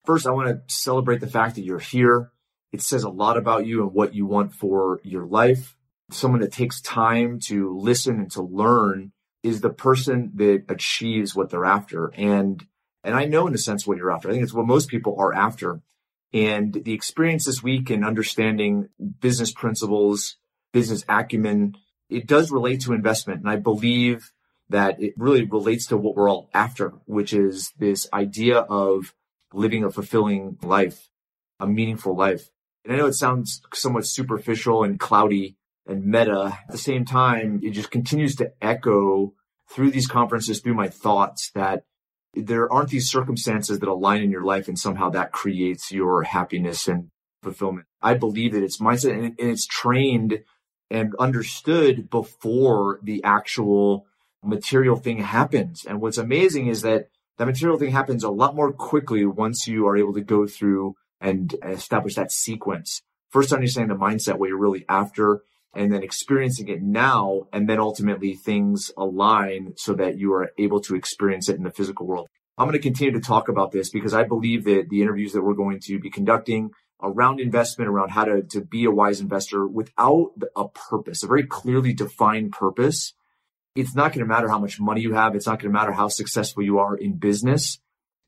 [0.05, 2.31] First, I want to celebrate the fact that you're here.
[2.71, 5.75] It says a lot about you and what you want for your life.
[6.11, 9.11] Someone that takes time to listen and to learn
[9.45, 12.11] is the person that achieves what they're after.
[12.15, 12.65] And,
[13.03, 14.27] and I know in a sense what you're after.
[14.27, 15.81] I think it's what most people are after.
[16.33, 20.37] And the experience this week in understanding business principles,
[20.73, 21.75] business acumen,
[22.09, 23.41] it does relate to investment.
[23.41, 24.31] And I believe
[24.69, 29.13] that it really relates to what we're all after, which is this idea of
[29.53, 31.11] living a fulfilling life,
[31.59, 32.49] a meaningful life.
[32.83, 35.55] And I know it sounds somewhat superficial and cloudy
[35.87, 36.59] and meta.
[36.67, 39.33] At the same time, it just continues to echo
[39.69, 41.85] through these conferences, through my thoughts that
[42.33, 46.87] there aren't these circumstances that align in your life and somehow that creates your happiness
[46.87, 47.09] and
[47.41, 47.87] fulfillment.
[48.01, 50.43] I believe that it's mindset and it's trained
[50.91, 54.05] and understood before the actual
[54.43, 55.85] material thing happens.
[55.85, 59.87] And what's amazing is that that material thing happens a lot more quickly once you
[59.87, 63.01] are able to go through and establish that sequence.
[63.29, 65.41] First, understanding the mindset, what you're really after,
[65.75, 67.47] and then experiencing it now.
[67.51, 71.71] And then ultimately things align so that you are able to experience it in the
[71.71, 72.27] physical world.
[72.57, 75.41] I'm going to continue to talk about this because I believe that the interviews that
[75.41, 79.67] we're going to be conducting around investment, around how to, to be a wise investor
[79.67, 83.13] without a purpose, a very clearly defined purpose,
[83.75, 85.35] it's not going to matter how much money you have.
[85.35, 87.79] It's not going to matter how successful you are in business.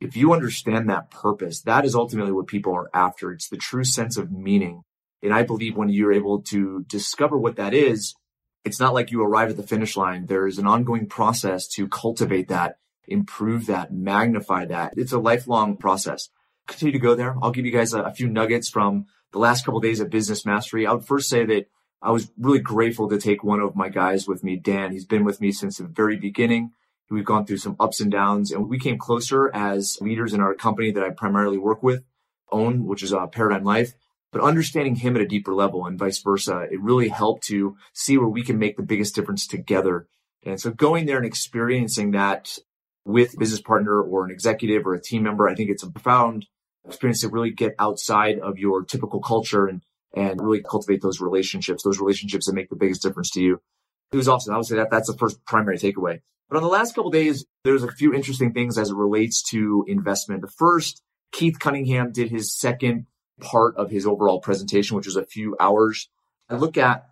[0.02, 3.32] If you understand that purpose, that is ultimately what people are after.
[3.32, 4.84] It's the true sense of meaning.
[5.24, 8.16] And I believe when you're able to discover what that is,
[8.64, 10.26] it's not like you arrive at the finish line.
[10.26, 12.78] There is an ongoing process to cultivate that,
[13.08, 14.94] improve that, magnify that.
[14.98, 16.30] It's a lifelong process.
[16.68, 17.36] Continue to go there.
[17.42, 20.10] I'll give you guys a, a few nuggets from the last couple of days of
[20.10, 20.86] business mastery.
[20.86, 21.68] I would first say that
[22.02, 24.92] I was really grateful to take one of my guys with me, Dan.
[24.92, 26.72] He's been with me since the very beginning.
[27.10, 30.54] We've gone through some ups and downs and we came closer as leaders in our
[30.54, 32.04] company that I primarily work with,
[32.52, 33.94] own, which is uh, Paradigm Life.
[34.32, 38.18] But understanding him at a deeper level and vice versa, it really helped to see
[38.18, 40.08] where we can make the biggest difference together.
[40.46, 42.58] And so going there and experiencing that
[43.06, 46.46] with business partner or an executive or a team member, I think it's a profound
[46.86, 49.82] experience to really get outside of your typical culture and
[50.16, 53.62] and really cultivate those relationships, those relationships that make the biggest difference to you.
[54.12, 54.54] It was awesome.
[54.54, 56.22] I would say that that's the first primary takeaway.
[56.50, 59.84] But on the last couple days, there's a few interesting things as it relates to
[59.88, 60.42] investment.
[60.42, 63.06] The first, Keith Cunningham did his second
[63.40, 66.10] part of his overall presentation, which was a few hours.
[66.50, 67.06] I look at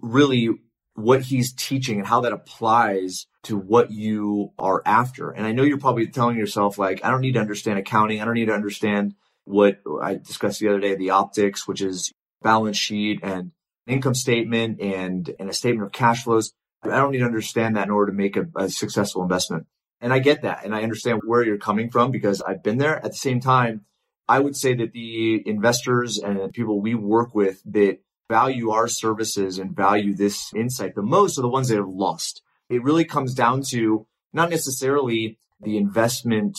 [0.00, 0.50] really
[0.94, 5.30] what he's teaching and how that applies to what you are after.
[5.30, 8.20] And I know you're probably telling yourself, like, I don't need to understand accounting.
[8.20, 12.12] I don't need to understand what I discussed the other day, the optics, which is
[12.42, 13.50] balance sheet and
[13.86, 16.52] income statement and, and a statement of cash flows.
[16.82, 19.66] I don't need to understand that in order to make a, a successful investment.
[20.00, 20.64] And I get that.
[20.64, 22.96] And I understand where you're coming from because I've been there.
[22.96, 23.86] At the same time,
[24.28, 27.98] I would say that the investors and people we work with that
[28.30, 32.42] value our services and value this insight the most are the ones that have lost.
[32.70, 36.56] It really comes down to not necessarily the investment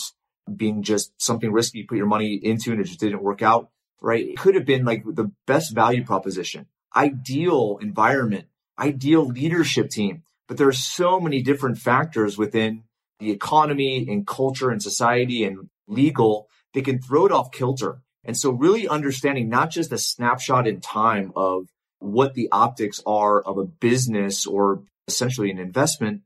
[0.55, 3.71] being just something risky you put your money into and it just didn't work out
[4.05, 4.29] right?
[4.29, 8.45] It could have been like the best value proposition, ideal environment,
[8.77, 10.23] ideal leadership team.
[10.47, 12.83] But there are so many different factors within
[13.19, 18.01] the economy and culture and society and legal, they can throw it off kilter.
[18.25, 23.41] And so really understanding not just a snapshot in time of what the optics are
[23.41, 26.21] of a business or essentially an investment,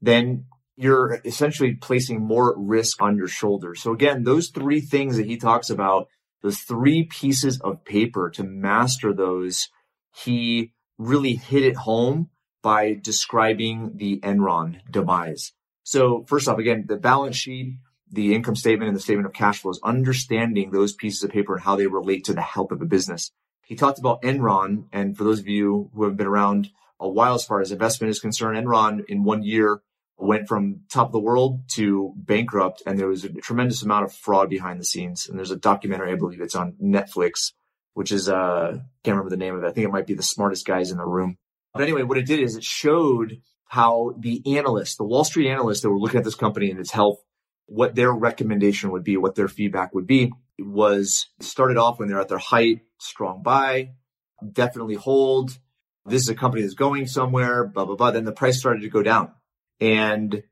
[0.00, 3.82] then you're essentially placing more risk on your shoulders.
[3.82, 6.08] So again, those three things that he talks about,
[6.42, 9.68] those three pieces of paper to master those,
[10.14, 12.30] he really hit it home
[12.62, 15.52] by describing the Enron demise.
[15.82, 17.76] So first off, again, the balance sheet,
[18.10, 21.62] the income statement and the statement of cash flows, understanding those pieces of paper and
[21.62, 23.30] how they relate to the health of a business.
[23.64, 24.86] He talked about Enron.
[24.92, 28.10] And for those of you who have been around a while as far as investment
[28.10, 29.80] is concerned, Enron in one year
[30.18, 34.12] went from top of the world to bankrupt and there was a tremendous amount of
[34.12, 35.28] fraud behind the scenes.
[35.28, 37.52] And there's a documentary, I believe it's on Netflix,
[37.94, 38.72] which is, uh,
[39.04, 39.66] can't remember the name of it.
[39.66, 41.38] I think it might be the smartest guys in the room.
[41.72, 45.82] But anyway, what it did is it showed how the analysts, the Wall Street analysts
[45.82, 47.22] that were looking at this company and its health,
[47.70, 52.20] what their recommendation would be, what their feedback would be was started off when they're
[52.20, 53.92] at their height, strong buy,
[54.52, 55.56] definitely hold.
[56.04, 58.10] This is a company that's going somewhere, blah, blah, blah.
[58.10, 59.30] Then the price started to go down
[59.80, 60.42] and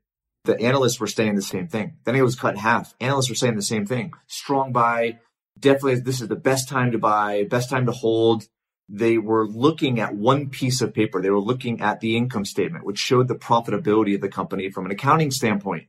[0.45, 1.97] the analysts were saying the same thing.
[2.05, 2.95] Then it was cut in half.
[3.01, 4.13] Analysts were saying the same thing.
[4.27, 5.19] Strong buy.
[5.59, 8.45] Definitely, this is the best time to buy, best time to hold.
[8.87, 11.21] They were looking at one piece of paper.
[11.21, 14.85] They were looking at the income statement, which showed the profitability of the company from
[14.85, 15.87] an accounting standpoint.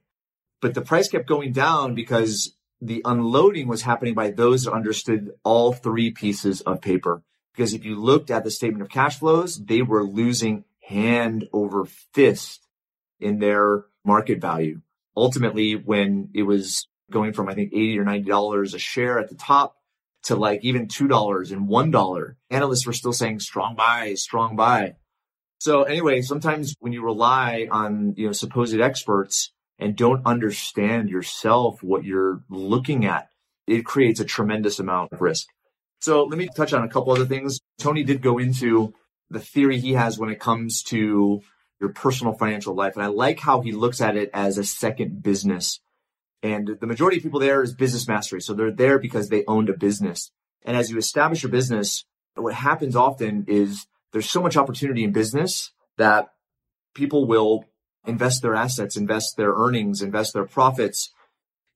[0.61, 5.33] But the price kept going down because the unloading was happening by those that understood
[5.45, 7.23] all three pieces of paper.
[7.55, 11.85] Because if you looked at the statement of cash flows, they were losing hand over
[11.85, 12.67] fist
[13.19, 14.81] in their market value.
[15.17, 19.35] Ultimately, when it was going from, I think, 80 or $90 a share at the
[19.35, 19.77] top
[20.25, 24.95] to like even $2 and $1, analysts were still saying strong buy, strong buy.
[25.59, 31.83] So anyway, sometimes when you rely on, you know, supposed experts and don't understand yourself,
[31.83, 33.29] what you're looking at,
[33.67, 35.49] it creates a tremendous amount of risk.
[36.01, 37.61] So let me touch on a couple other things.
[37.79, 38.95] Tony did go into
[39.31, 41.43] the theory he has when it comes to
[41.81, 42.95] your personal financial life.
[42.95, 45.81] And I like how he looks at it as a second business.
[46.43, 48.41] And the majority of people there is business mastery.
[48.41, 50.31] So they're there because they owned a business.
[50.63, 55.13] And as you establish your business, what happens often is there's so much opportunity in
[55.13, 56.29] business that
[56.95, 57.65] people will
[58.07, 61.13] invest their assets, invest their earnings, invest their profits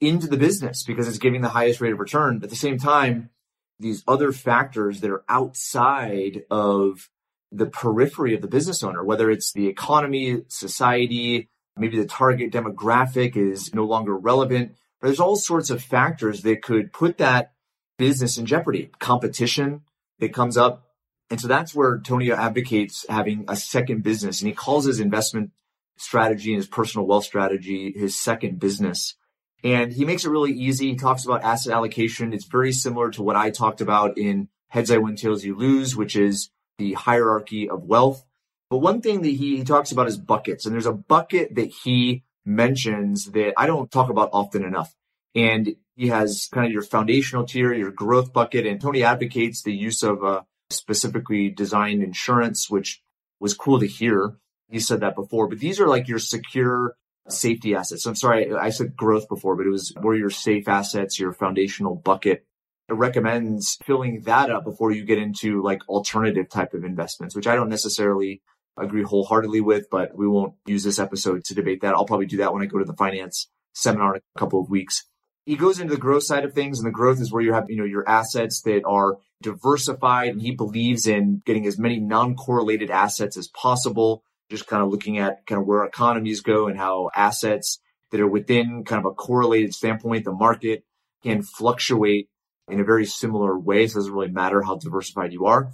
[0.00, 2.38] into the business because it's giving the highest rate of return.
[2.38, 3.30] But at the same time,
[3.78, 7.08] these other factors that are outside of
[7.50, 13.36] the periphery of the business owner, whether it's the economy, society, maybe the target demographic
[13.36, 14.74] is no longer relevant.
[15.00, 17.52] There's all sorts of factors that could put that
[17.98, 18.90] business in jeopardy.
[18.98, 19.82] Competition
[20.18, 20.86] that comes up.
[21.30, 25.50] And so that's where Tony advocates having a second business and he calls his investment
[25.96, 29.14] strategy and his personal wealth strategy his second business.
[29.62, 30.90] And he makes it really easy.
[30.90, 32.34] He talks about asset allocation.
[32.34, 35.96] It's very similar to what I talked about in Heads I Win, Tails You Lose,
[35.96, 38.24] which is the hierarchy of wealth.
[38.68, 40.66] But one thing that he, he talks about is buckets.
[40.66, 44.94] And there's a bucket that he mentions that I don't talk about often enough.
[45.34, 48.66] And he has kind of your foundational tier, your growth bucket.
[48.66, 53.02] And Tony advocates the use of a uh, specifically designed insurance, which
[53.40, 54.36] was cool to hear.
[54.70, 56.96] He said that before, but these are like your secure
[57.28, 58.06] safety assets.
[58.06, 61.94] I'm sorry, I said growth before, but it was where your safe assets, your foundational
[61.94, 62.44] bucket
[62.88, 67.46] It recommends filling that up before you get into like alternative type of investments, which
[67.46, 68.42] I don't necessarily
[68.76, 71.94] agree wholeheartedly with, but we won't use this episode to debate that.
[71.94, 74.68] I'll probably do that when I go to the finance seminar in a couple of
[74.68, 75.04] weeks.
[75.46, 77.70] He goes into the growth side of things and the growth is where you have,
[77.70, 82.90] you know, your assets that are diversified and he believes in getting as many non-correlated
[82.90, 84.22] assets as possible.
[84.50, 87.80] Just kind of looking at kind of where economies go and how assets
[88.10, 90.84] that are within kind of a correlated standpoint, the market
[91.22, 92.28] can fluctuate
[92.68, 93.86] in a very similar way.
[93.86, 95.72] So it doesn't really matter how diversified you are.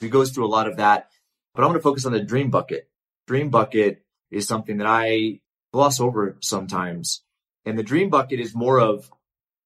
[0.00, 1.08] He goes through a lot of that,
[1.54, 2.88] but I'm going to focus on the dream bucket.
[3.26, 5.40] Dream bucket is something that I
[5.72, 7.22] gloss over sometimes.
[7.64, 9.10] And the dream bucket is more of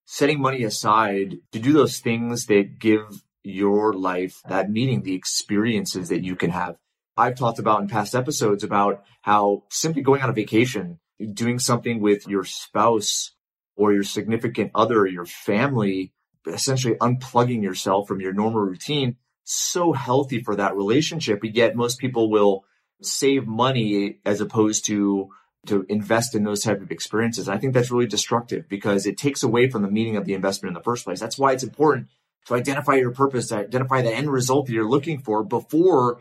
[0.06, 6.08] setting money aside to do those things that give your life that meaning, the experiences
[6.08, 6.76] that you can have.
[7.20, 10.98] I've talked about in past episodes about how simply going on a vacation,
[11.34, 13.32] doing something with your spouse
[13.76, 16.12] or your significant other, your family,
[16.46, 21.98] essentially unplugging yourself from your normal routine so healthy for that relationship but yet most
[21.98, 22.64] people will
[23.02, 25.28] save money as opposed to
[25.66, 27.48] to invest in those type of experiences.
[27.48, 30.70] I think that's really destructive because it takes away from the meaning of the investment
[30.70, 31.20] in the first place.
[31.20, 32.08] That's why it's important
[32.46, 36.20] to identify your purpose to identify the end result that you're looking for before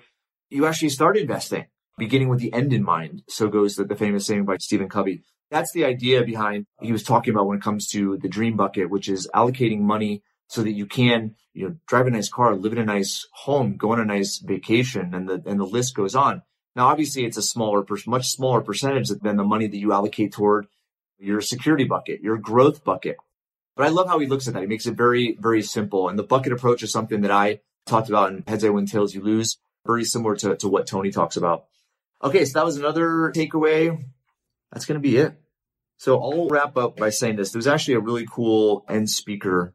[0.49, 1.65] you actually start investing
[1.97, 5.23] beginning with the end in mind so goes the, the famous saying by stephen covey
[5.51, 8.89] That's the idea behind he was talking about when it comes to the dream bucket,
[8.89, 12.73] which is allocating money so that you can, you know, drive a nice car, live
[12.73, 16.15] in a nice home, go on a nice vacation, and the and the list goes
[16.15, 16.41] on.
[16.75, 20.67] Now, obviously, it's a smaller, much smaller percentage than the money that you allocate toward
[21.17, 23.17] your security bucket, your growth bucket.
[23.75, 24.61] But I love how he looks at that.
[24.61, 26.09] He makes it very, very simple.
[26.09, 29.13] And the bucket approach is something that I talked about in Heads I Win, Tails
[29.13, 31.65] You Lose, very similar to, to what Tony talks about.
[32.23, 34.03] Okay, so that was another takeaway.
[34.71, 35.39] That's going to be it.
[35.97, 37.51] So I'll wrap up by saying this.
[37.51, 39.73] There was actually a really cool end speaker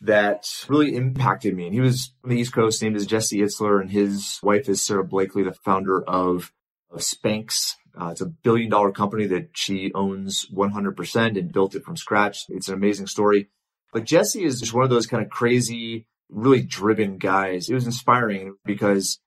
[0.00, 1.66] that really impacted me.
[1.66, 4.82] And he was from the East Coast, named as Jesse Itzler, and his wife is
[4.82, 6.52] Sara Blakely, the founder of,
[6.90, 7.76] of Spanx.
[7.98, 12.46] Uh, it's a billion dollar company that she owns 100% and built it from scratch.
[12.48, 13.48] It's an amazing story.
[13.92, 17.68] But Jesse is just one of those kind of crazy, really driven guys.
[17.68, 19.20] It was inspiring because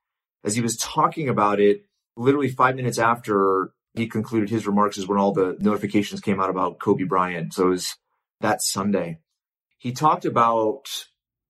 [0.45, 1.85] as he was talking about it,
[2.15, 6.49] literally five minutes after he concluded his remarks is when all the notifications came out
[6.49, 7.53] about Kobe Bryant.
[7.53, 7.95] So it was
[8.41, 9.19] that Sunday.
[9.77, 10.87] He talked about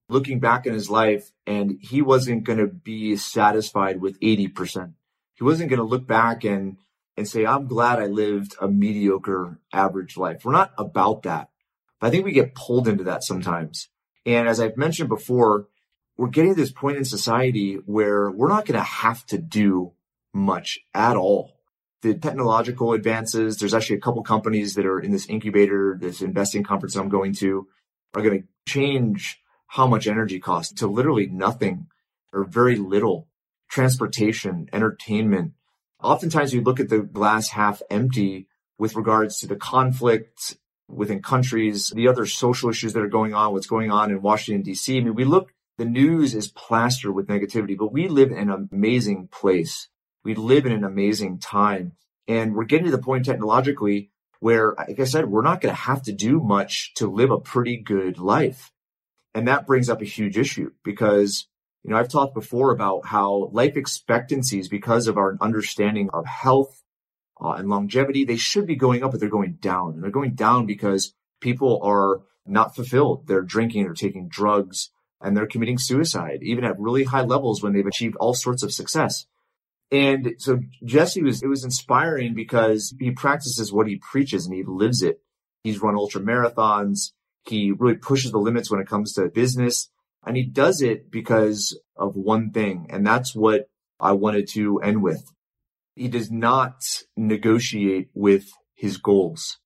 [0.07, 4.93] looking back in his life and he wasn't going to be satisfied with 80%.
[5.33, 6.77] He wasn't going to look back and,
[7.17, 10.45] and say, I'm glad I lived a mediocre average life.
[10.45, 11.49] We're not about that.
[11.99, 13.89] But I think we get pulled into that sometimes.
[14.25, 15.67] And as I've mentioned before,
[16.17, 19.93] we're getting to this point in society where we're not going to have to do
[20.33, 21.55] much at all
[22.01, 23.57] the technological advances.
[23.57, 27.33] There's actually a couple companies that are in this incubator, this investing conference I'm going
[27.35, 27.67] to,
[28.13, 31.87] are going to change how much energy costs to literally nothing
[32.31, 33.27] or very little.
[33.67, 35.53] Transportation, entertainment.
[36.01, 38.47] Oftentimes we look at the glass half empty
[38.77, 40.55] with regards to the conflict
[40.87, 44.63] within countries, the other social issues that are going on, what's going on in Washington,
[44.63, 44.95] DC.
[44.95, 48.67] I mean, we look, the news is plastered with negativity, but we live in an
[48.71, 49.89] amazing place
[50.25, 51.93] we live in an amazing time
[52.27, 54.09] and we're getting to the point technologically
[54.39, 57.39] where, like I said, we're not going to have to do much to live a
[57.39, 58.71] pretty good life.
[59.33, 61.47] And that brings up a huge issue because,
[61.83, 66.83] you know, I've talked before about how life expectancies, because of our understanding of health
[67.39, 69.93] uh, and longevity, they should be going up, but they're going down.
[69.93, 73.27] And they're going down because people are not fulfilled.
[73.27, 74.89] They're drinking, they're taking drugs,
[75.25, 78.71] and they're committing suicide, even at really high levels when they've achieved all sorts of
[78.71, 79.25] success.
[79.91, 84.63] And so Jesse was, it was inspiring because he practices what he preaches and he
[84.63, 85.21] lives it.
[85.63, 87.11] He's run ultra marathons.
[87.47, 89.89] He really pushes the limits when it comes to business
[90.25, 92.87] and he does it because of one thing.
[92.91, 93.67] And that's what
[93.99, 95.23] I wanted to end with.
[95.95, 96.83] He does not
[97.17, 98.45] negotiate with
[98.75, 99.57] his goals.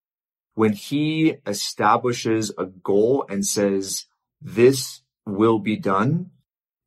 [0.53, 4.05] When he establishes a goal and says,
[4.41, 5.01] this
[5.35, 6.31] will be done,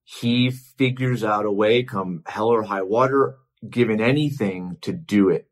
[0.05, 3.37] he figures out a way come hell or high water,
[3.69, 5.49] given anything to do it.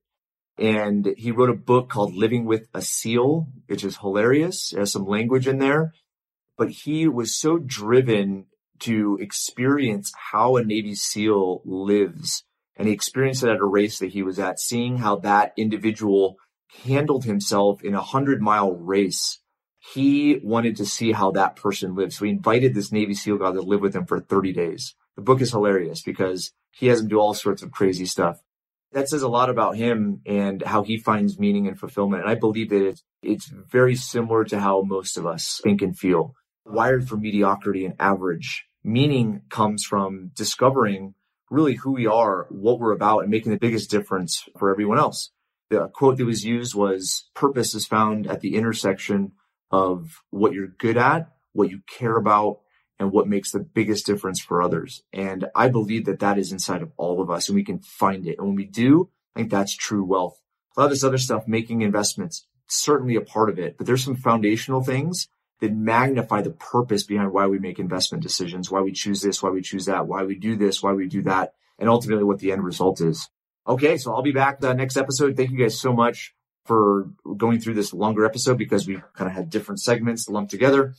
[0.59, 4.73] And he wrote a book called Living with a Seal, which is hilarious.
[4.73, 5.95] It has some language in there,
[6.59, 8.47] but he was so driven
[8.81, 12.45] to experience how a Navy SEAL lives.
[12.77, 16.37] And he experienced it at a race that he was at, seeing how that individual
[16.85, 19.40] handled himself in a hundred mile race
[19.81, 22.13] he wanted to see how that person lived.
[22.13, 24.95] So he invited this Navy SEAL guy to live with him for 30 days.
[25.17, 28.41] The book is hilarious because he has him do all sorts of crazy stuff.
[28.93, 32.23] That says a lot about him and how he finds meaning and fulfillment.
[32.23, 35.97] And I believe that it's, it's very similar to how most of us think and
[35.97, 36.35] feel.
[36.67, 38.67] Wired for mediocrity and average.
[38.83, 41.15] Meaning comes from discovering
[41.51, 45.31] really who we are, what we're about, and making the biggest difference for everyone else.
[45.71, 49.33] The quote that was used was purpose is found at the intersection
[49.71, 52.61] of what you're good at, what you care about,
[52.99, 55.03] and what makes the biggest difference for others.
[55.13, 58.27] And I believe that that is inside of all of us and we can find
[58.27, 58.37] it.
[58.39, 60.39] And when we do, I think that's true wealth.
[60.77, 64.05] A lot of this other stuff, making investments, certainly a part of it, but there's
[64.05, 65.29] some foundational things
[65.61, 69.51] that magnify the purpose behind why we make investment decisions, why we choose this, why
[69.51, 72.53] we choose that, why we do this, why we do that, and ultimately what the
[72.53, 73.29] end result is.
[73.67, 75.37] Okay, so I'll be back the next episode.
[75.37, 76.35] Thank you guys so much
[76.65, 80.95] for going through this longer episode because we kind of had different segments lumped together.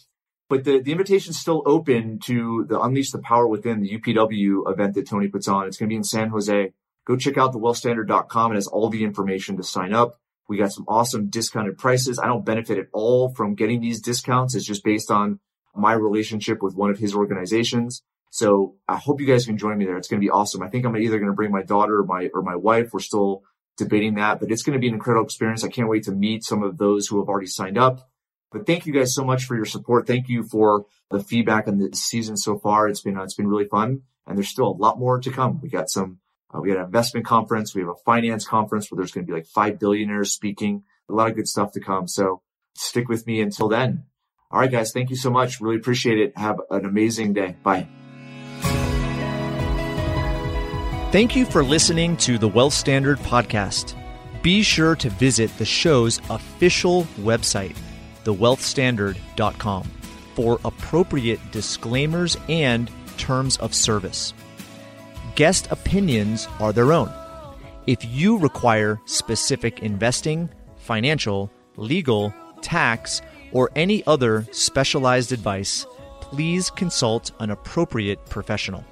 [0.50, 4.96] But the, the is still open to the Unleash the Power Within, the UPW event
[4.96, 5.66] that Tony puts on.
[5.66, 6.74] It's going to be in San Jose.
[7.08, 8.52] Go check out thewealthstandard.com.
[8.52, 10.18] It has all the information to sign up.
[10.50, 12.20] We got some awesome discounted prices.
[12.20, 14.54] I don't benefit at all from getting these discounts.
[14.54, 15.40] It's just based on
[15.74, 18.04] my relationship with one of his organizations.
[18.32, 19.96] So I hope you guys can join me there.
[19.96, 20.62] It's going to be awesome.
[20.64, 22.90] I think I'm either going to bring my daughter or my, or my wife.
[22.92, 23.44] We're still
[23.82, 25.64] debating that, but it's going to be an incredible experience.
[25.64, 28.10] I can't wait to meet some of those who have already signed up.
[28.52, 30.08] But thank you guys so much for your support.
[30.08, 32.88] Thank you for the feedback on the season so far.
[32.88, 35.60] It's been, uh, it's been really fun and there's still a lot more to come.
[35.62, 36.20] We got some,
[36.54, 37.74] uh, we got an investment conference.
[37.74, 40.84] We have a finance conference where there's going to be like five billionaires speaking.
[41.10, 42.08] a lot of good stuff to come.
[42.08, 42.42] So
[42.76, 44.06] stick with me until then.
[44.52, 44.92] All right, guys.
[44.92, 45.62] Thank you so much.
[45.62, 46.38] Really appreciate it.
[46.38, 47.56] Have an amazing day.
[47.64, 47.88] Bye.
[51.12, 53.96] Thank you for listening to the Wealth Standard Podcast.
[54.42, 57.76] Be sure to visit the show's official website,
[58.24, 59.92] thewealthstandard.com,
[60.36, 64.34] for appropriate disclaimers and terms of service.
[65.36, 67.12] Guest opinions are their own.
[67.88, 75.86] If you require specific investing, financial, legal, tax, or any other specialized advice,
[76.22, 78.86] please consult an appropriate professional.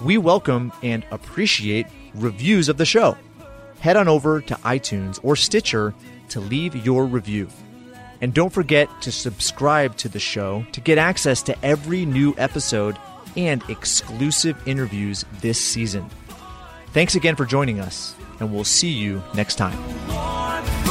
[0.00, 3.16] We welcome and appreciate reviews of the show.
[3.80, 5.94] Head on over to iTunes or Stitcher
[6.30, 7.48] to leave your review.
[8.20, 12.96] And don't forget to subscribe to the show to get access to every new episode
[13.36, 16.08] and exclusive interviews this season.
[16.92, 20.81] Thanks again for joining us, and we'll see you next time.